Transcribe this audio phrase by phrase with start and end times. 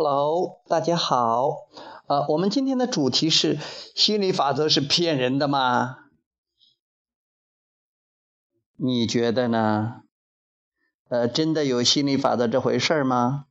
[0.00, 1.66] Hello，大家好。
[2.06, 3.58] 呃，我们今天的主题是
[3.96, 5.96] 心理法则是骗人的吗？
[8.76, 10.02] 你觉得呢？
[11.08, 13.46] 呃，真的有心理法则这回事吗？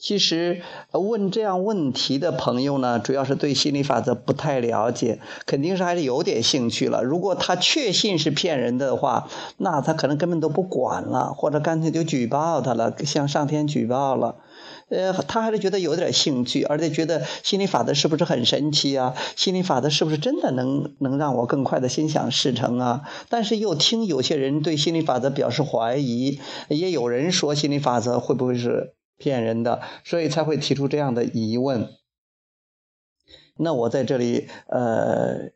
[0.00, 7.02] 其实问这样问题的朋友呢，主要是对心理法则不太了解，肯定是还是有点兴趣了。
[7.02, 9.28] 如果他确信是骗人的话，
[9.58, 14.36] 那他可能根本都不管了，或者干脆就举报他了，向上天举报了。
[14.88, 19.14] 呃，他还是觉得有点兴趣，而且觉得心理法则是不是很神奇啊？
[19.36, 23.02] 心理法则是不是真的能能让我更快的心想事成啊？
[23.28, 28.94] 但是又听有些人对心理法则表示怀疑，也有人说心理法则会不会是？
[29.20, 31.90] 骗人的，所以才会提出这样的疑问。
[33.58, 35.50] 那我在这里呃，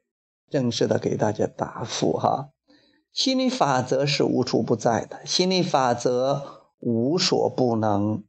[0.50, 2.50] 正式的给大家答复哈。
[3.10, 8.22] 心理法则是无处不在的，心理法则无所不能。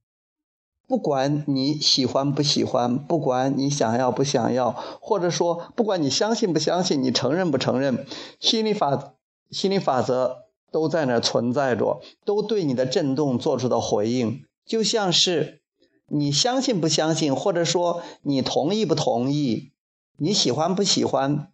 [0.88, 4.72] 不管你喜欢不喜欢，不管你想要不想要，
[5.02, 8.06] 或者说不管你相信不相信，你承认不承认，
[8.40, 9.16] 心理法
[9.50, 14.46] 心理法则都在那存在着，都对你的震动做出的回应。
[14.66, 15.62] 就像是
[16.08, 19.72] 你相信不相信，或者说你同意不同意，
[20.18, 21.52] 你喜欢不喜欢，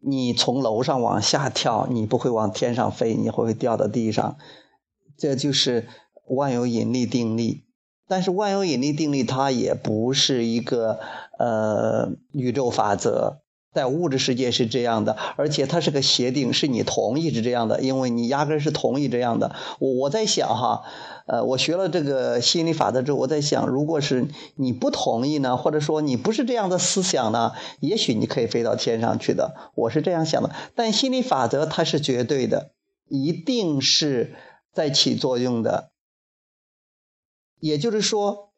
[0.00, 4.36] 你从楼上往下跳，你不会往天上飞，你会不会掉到地上。
[5.16, 5.88] 这就是
[6.26, 7.64] 万有引力定律。
[8.08, 11.00] 但是万有引力定律它也不是一个
[11.38, 13.41] 呃宇宙法则。
[13.72, 19.56] 在物质世界是这样的，而且它是个协定，是你同意是这样的，因为你压根是同意这样的。
[19.80, 20.82] 我我在想哈，
[21.26, 29.54] 呃，我学了这个心理法则之后，我在想，如果是你不同意呢，或者说你不是这样的思想呢，也许你可以飞到天上去的。
[29.74, 32.72] 我是这样想的，但心理法则它是绝对的，
[33.08, 34.36] 一定是
[34.72, 35.90] 在起作用的，
[37.58, 38.51] 也就是说。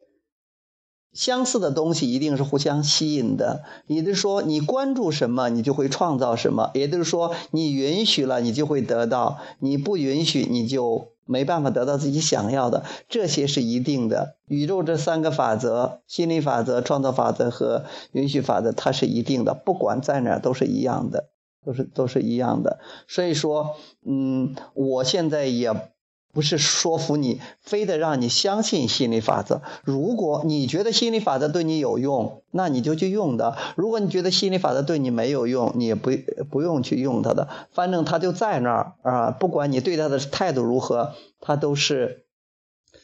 [1.15, 12.85] 相似的东西一定是互相吸引的，也就是说，你关注什么，你就会创造什么；也就是说，你允许了，你就会得到；你不允许，你就没办法得到自己想要的。
[13.09, 14.35] 这些是一定的。
[14.49, 21.29] 宇宙这三个法则：心理法则、创造法则和允许法则，它是一定的，不管在哪都是一样的，
[21.65, 22.81] 都是都是一样的。
[23.07, 25.94] 所以说，嗯，我现在也。
[26.35, 29.63] 不是说服你，非得让你相信心理法则。
[29.85, 36.11] 如果你觉得心理法则对你有用，那你就去用的；如果你觉得心理法则对你没有用，你也不
[36.51, 37.49] 不用去用它的。
[37.73, 42.27] 反正它就在那儿啊，不管你对它的态度如何，它都是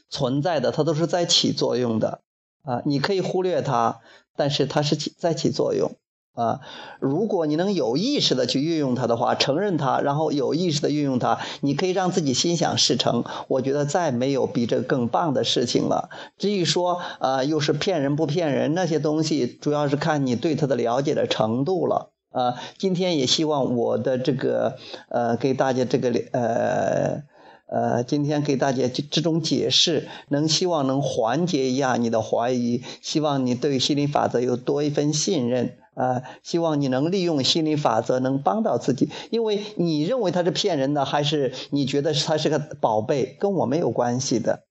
[0.08, 2.20] 存在的，它都是在起作用的
[2.62, 2.82] 啊。
[2.84, 4.00] 你可以忽略它，
[4.36, 5.92] 但是它是起在起作用。
[6.40, 6.60] 啊，
[7.00, 13.24] 如果你能有意识的去运用它的话，承认它，然后有意识的运用它，你可以让自己心想事成。
[13.48, 16.08] 我觉得再没有比这更棒的事情了。
[16.38, 22.12] 至于说，呃，又是骗人不骗人那些东西，主要是看你对它的了解的程度了。
[22.30, 24.76] 啊，今天也希望我的这个，
[25.08, 27.22] 呃，给大家这个，呃，
[27.66, 35.76] 呃，今天给大家这这种解释，能希望能缓解一下你的怀疑，希望你对心理法则有多一份信任。
[36.00, 39.10] 啊，希望你能利用心理法则，能帮到自己。
[39.30, 44.64] 因为你认为他是骗人的，还是你觉得他是个宝贝，跟我没有关系的，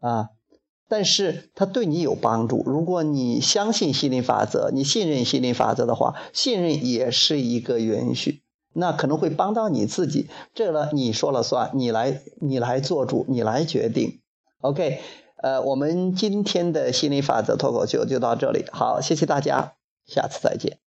[0.00, 0.28] 啊。
[0.86, 2.62] 但是他对你有帮助。
[2.66, 8.42] 如果你相信心理法则，你信任心理法则的话，信任也是一个允许，
[8.74, 10.28] 那可能会帮到你自己。
[10.54, 14.20] 这呢你说了算，你来你来做主，你来决定。
[14.60, 15.00] OK，
[15.42, 19.72] 呃，我们今天的心理法则脱口秀就到这里，好，谢谢大家。
[20.06, 20.83] 下次再见。